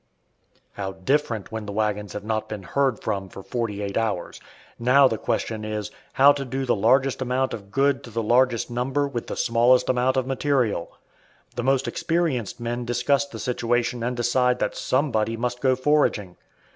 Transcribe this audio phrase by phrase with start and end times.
[0.71, 4.39] How different when the wagons have not been heard from for forty eight hours.
[4.79, 8.71] Now the question is, how to do the largest amount of good to the largest
[8.71, 10.97] number with the smallest amount of material?
[11.55, 16.35] The most experienced men discuss the situation and decide that "somebody" must go foraging.